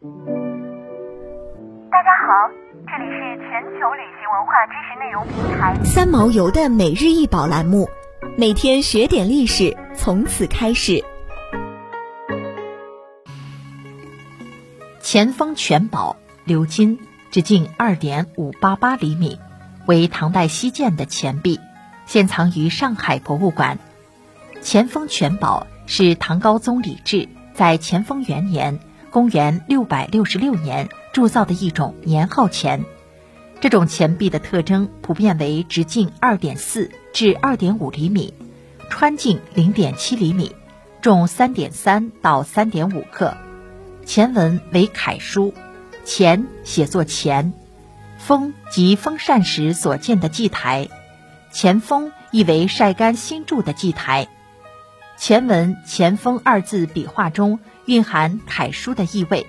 [0.00, 0.06] 大
[2.04, 2.30] 家好，
[2.86, 7.88] 这里是全球旅行文化知识内容平台三毛游的每日一宝栏目，
[8.36, 11.02] 每天学点历史，从此开始。
[15.00, 16.14] 前锋全宝
[16.46, 17.00] 鎏金，
[17.32, 19.40] 直径二点五八八厘米，
[19.86, 21.58] 为唐代西建的钱币，
[22.06, 23.80] 现藏于上海博物馆。
[24.60, 28.78] 前锋全宝是唐高宗李治在乾封元年
[29.10, 32.84] （公元六百六十六年）铸造的一种年号钱。
[33.60, 38.32] 这种钱币的特征普遍为直径二点四至二点五厘米，
[38.88, 40.54] 穿径零点七厘米，
[41.02, 43.36] 重三点三到三点五克。
[44.06, 45.52] 前文为楷书，
[46.04, 47.52] 钱写作钱，
[48.16, 50.88] 封即封禅时所建的祭台，
[51.50, 54.28] 前封意为晒干新铸的祭台。
[55.16, 59.46] 前文前封二字笔画中蕴含楷书的意味，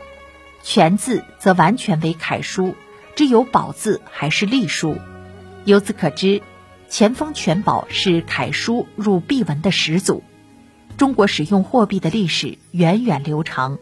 [0.63, 2.73] 全字则完全为楷书，
[3.13, 4.95] 只有宝字还是隶书。
[5.65, 6.41] 由此可知，
[6.87, 10.23] 前锋全宝是楷书入币文的始祖。
[10.95, 13.77] 中国使用货币的历史源远流长。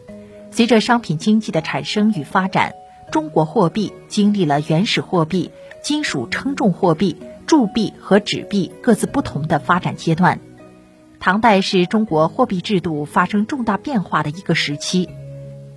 [0.50, 2.72] 随着商品经济的产生与发展，
[3.12, 5.52] 中国货币经历了原始货币、
[5.84, 7.16] 金属称重货币、
[7.46, 10.40] 铸币和纸币各自不同的发展阶段。
[11.20, 15.08] 唐代是中国货币制度发生重大变化的一个时期。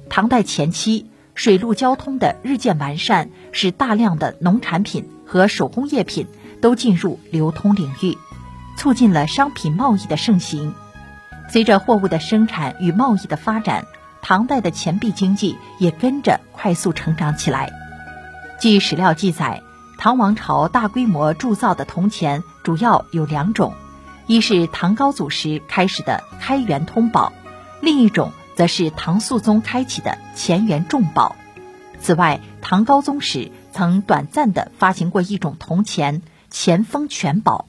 [0.10, 6.28] 唐代前期，水陆交通的日渐完善，使大量的农产品和手工业品
[6.62, 8.18] 都进入流通领域，
[8.78, 10.74] 促进了商品贸易的盛行。
[11.50, 13.86] 随着货物的生产与贸易的发展。
[14.24, 17.72] 唐代的钱币经济也跟着快速成长起来。
[18.60, 19.64] 据史料记载，
[19.98, 23.74] 唐王朝大规模铸造的铜钱主要有两种，
[24.32, 27.34] 一是唐高祖时开始的开元通宝，
[27.82, 31.36] 另一种则是唐肃宗开启的乾元重宝。
[32.00, 37.68] 此外，唐高宗时曾短暂的发行过一种铜钱——乾封全宝。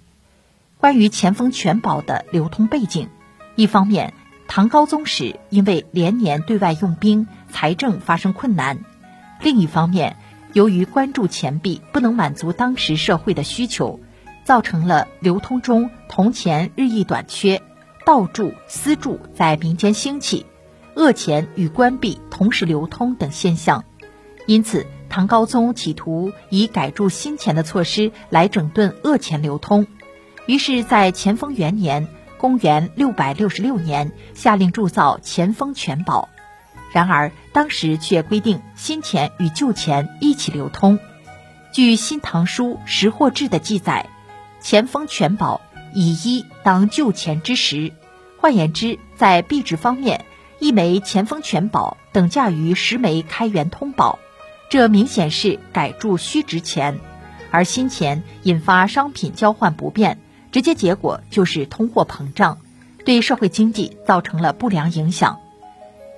[0.78, 3.08] 关于乾封全宝的流通背景，
[3.56, 4.14] 一方面。
[4.46, 8.76] 唐高宗时，因为连年对外用兵，财政发生困难；
[9.40, 10.16] 另一方面，
[10.52, 13.98] 由于关注钱币不能满足当时社会的需求，
[14.44, 17.62] 造成了流通中铜钱日益短缺，
[18.04, 20.46] 盗铸、私铸在民间兴起，
[20.94, 23.84] 恶钱与官币同时流通等现象。
[24.46, 29.86] 因此，唐高宗企图以改铸新钱的措施来整顿恶钱流通，
[30.46, 32.08] 于是，在乾封元年。
[32.38, 36.28] 公元六百六十六年，下令铸造乾封全宝，
[36.90, 40.98] 然而当时却规定新钱与旧钱一起流通。
[41.72, 44.08] 据《新唐书·识货志》的记载，
[44.62, 45.60] 钱封全宝
[45.92, 47.92] 以一当旧钱之十，
[48.38, 50.24] 换言之，在币值方面，
[50.60, 54.20] 一枚钱封全宝等价于十枚开元通宝，
[54.70, 57.00] 这明显是改铸虚值钱，
[57.50, 60.18] 而新钱引发商品交换不便。
[60.52, 62.58] 直接结果就是通货膨胀，
[63.04, 65.40] 对社会经济造成了不良影响。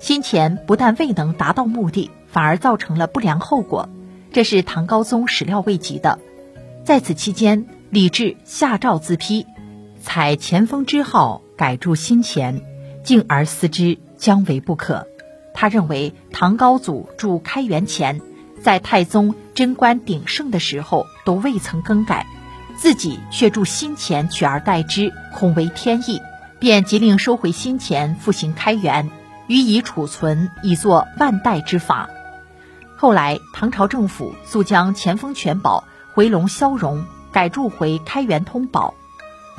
[0.01, 3.89] 新钱不但未能达到目的，反而造成了不良后果，
[4.33, 6.19] 这是唐高宗始料未及的。
[6.85, 9.47] 在此期间，李治下诏自批，
[10.03, 12.61] 采前锋之号改铸新钱，
[13.05, 15.07] 敬而思之，将为不可。
[15.55, 18.21] 他认为唐高祖铸开元钱，
[18.61, 22.27] 在太宗贞观鼎盛的时候都未曾更改。
[22.75, 26.21] 自己却铸新钱取而代之，恐为天意，
[26.59, 29.09] 便急令收回新钱，复行开元，
[29.47, 32.11] 予以储存，以作万代之法。
[32.97, 37.05] 后来唐朝政府速将钱封全宝回笼消融，
[37.35, 38.95] 改铸回开元通宝。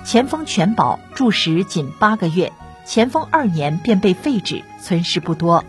[0.05, 2.53] 钱封全宝铸时仅八个月，
[2.87, 5.65] 乾封二年便被废止，存世不多。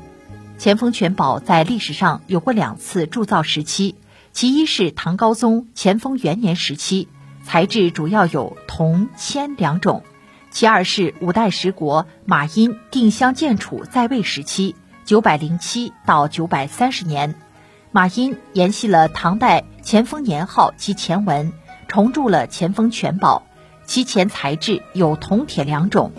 [0.56, 3.96] 钱封全宝在历史上有过两次铸造时期，
[4.32, 7.08] 其一是唐高宗乾封元年时期。
[7.42, 10.04] 材质主要有铜、铅两种，
[10.52, 17.34] 其二是五代十国马殷定襄建楚在位时期（九百零七到九百三十年），
[17.90, 21.52] 马殷沿袭了唐代乾封年号及前文，
[21.96, 23.46] 重铸了乾封全宝，
[23.86, 26.12] 其前材质有铜、铁两种。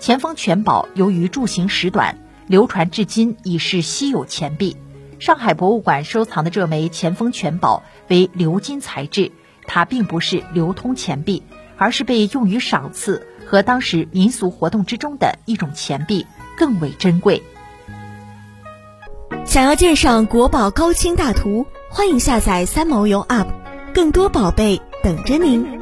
[0.00, 2.18] 乾封全宝由于铸型时短，
[2.48, 4.76] 流传至今已是稀有钱币。
[5.20, 9.30] 上海博物馆收藏的这枚乾封全宝为鎏金材质。
[9.68, 11.44] 它并不是流通钱币，
[11.76, 17.40] 而是被用于赏赐和当时民俗活动之中的一种钱币，更为珍贵。
[19.44, 23.46] 想要鉴赏国宝高清大图，欢迎下载三毛游 App，
[23.94, 25.79] 更多宝贝等着您。